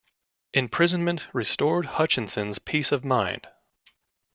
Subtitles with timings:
[0.55, 3.47] Imprisonment restored Hutchinson's peace of mind.